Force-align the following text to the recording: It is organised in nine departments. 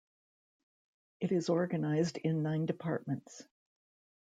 It 1.19 1.31
is 1.31 1.51
organised 1.51 2.17
in 2.17 2.41
nine 2.41 2.65
departments. 2.65 3.43